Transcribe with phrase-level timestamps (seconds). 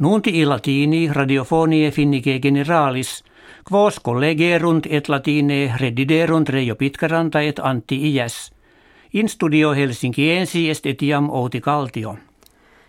[0.00, 3.24] Nunti i latini radiofonie finnike generalis,
[3.70, 8.52] quos collegerunt et latine rediderunt Reijo Pitkaranta et Antti Iäs.
[9.12, 12.16] In studio Helsinkiensi est etiam Outi Kaltio.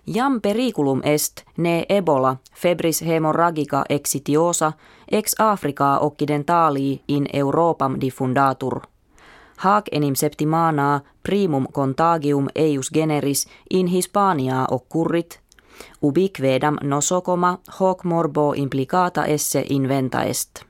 [0.08, 4.72] Jam periculum est ne ebola febris hemorragica exitiosa
[5.12, 8.82] ex Africa occidentali in Europam diffundatur.
[9.58, 15.41] Hac enim septimana primum contagium eius generis in Hispania occurrit,
[16.02, 20.66] ubiquedam nosocoma hoc morbo implicata esse inventa est.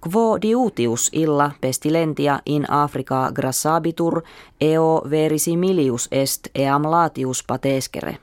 [0.00, 4.22] Quo diutius illa pestilentia in Africa grassabitur
[4.60, 8.18] eo verisimilius est eam latius patescere.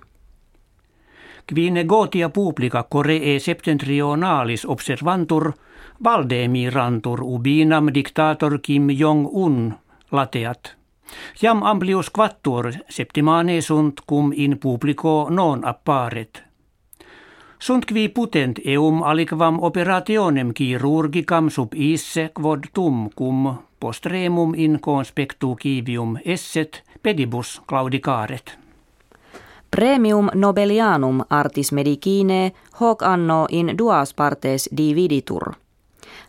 [1.54, 5.52] Qui negotia publica coree septentrionalis observantur,
[6.04, 9.74] valdemirantur ubinam dictator Kim Jong-un
[10.12, 10.83] lateat.
[11.42, 16.44] Jam amplius quattur septimane sunt cum in publico non apparet.
[17.58, 25.56] Sunt qui putent eum aliquam operationem chirurgicam sub isse quod tum cum postremum in conspectu
[25.56, 28.58] kivium esset pedibus claudicaret.
[29.76, 35.54] Premium Nobelianum artis medicine hoc anno in duas partes dividitur.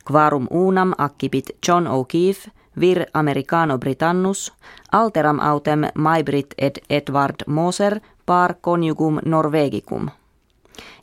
[0.04, 4.52] Quarum unam accipit John O'Keefe, vir Americano Britannus,
[4.92, 10.10] alteram autem Maybrit et Edward Moser par conjugum Norvegicum.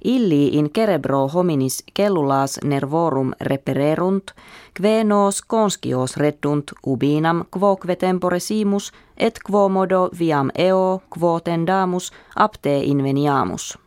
[0.04, 4.32] Illi in cerebro hominis cellulas nervorum repererunt,
[4.74, 12.12] kve nos conscios reddunt ubinam quoque tempore simus, et quo modo viam eo quo tendamus
[12.36, 13.78] apte inveniamus.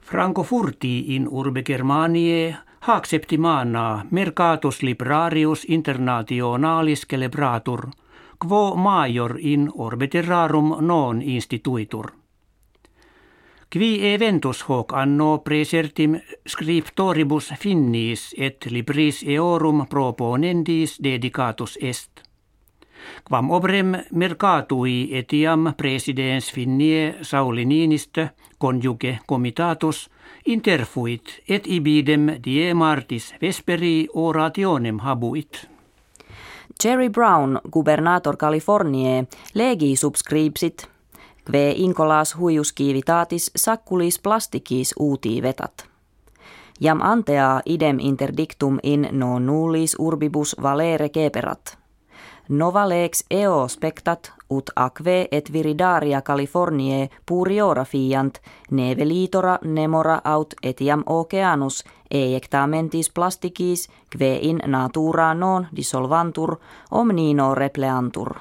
[0.00, 7.88] Franco furti in urbe Germaniae hac septimana mercatus librarius internationalis celebratur,
[8.38, 12.12] quo major in orbe terrarum non instituitur.
[13.72, 16.16] Qui eventus hoc anno presertim
[16.48, 22.29] scriptoribus finnis et libris eorum proponendis dedicatus est.
[23.28, 28.28] Quam obrem mercatui etiam presidens finnie Sauli Niinistö
[28.60, 30.10] conjuge comitatus
[30.46, 35.68] interfuit et ibidem die martis vesperi orationem habuit.
[36.84, 40.88] Jerry Brown, gubernator Californiae, legi subscripsit
[41.44, 45.86] Kve incolas huius kiivitatis sakkulis plastikis uutii vetat.
[46.80, 51.79] Jam antea idem interdictum in no nullis urbibus valere keperat.
[52.50, 58.40] Nova lex eo spectat ut aquae et viridaria Californiae puriora fiant
[58.70, 66.56] neve litora nemora aut etiam oceanus eiectamentis plastikis kve in natura non dissolvantur
[66.90, 68.34] omnino repleantur.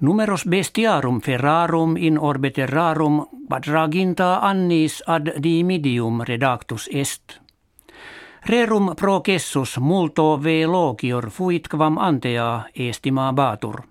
[0.00, 7.41] Numeros bestiarum ferrarum in orbe terrarum quadraginta annis ad dimidium redactus est.
[8.46, 13.82] Rerum processus multo ve logior fuit quam antea estima batur.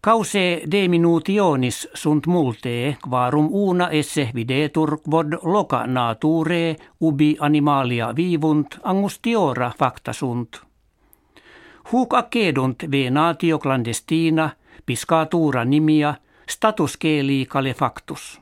[0.00, 9.70] Cause diminutionis sunt multe, quarum una esse videtur quod loca nature ubi animalia vivunt angustiora
[9.78, 10.60] facta sunt.
[11.92, 14.50] Huc accedunt venatio clandestina,
[14.86, 16.14] piscatura nimia,
[16.48, 18.40] status keli calefactus.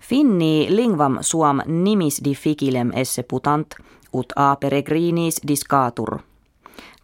[0.00, 3.74] Finni lingvam suam nimis difficilem esse putant,
[4.12, 6.18] ut a peregrinis discatur.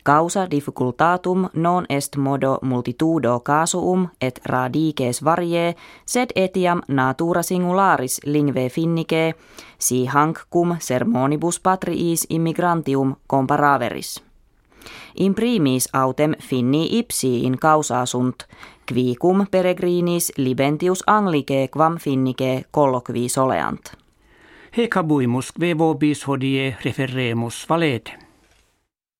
[0.04, 5.74] Causa difficultatum non est modo multitudo casuum et radices varie,
[6.06, 9.34] sed etiam natura singularis lingve finnike,
[9.78, 14.22] si hanc cum sermonibus patriis immigrantium comparaveris.
[15.14, 18.46] In primis autem finni ipsi in causa sunt,
[18.86, 23.97] qui cum peregrinis libentius anglike quam finnike colloqui soleant.
[24.78, 28.27] Hec habuimus kve vobis hodie referemus valete.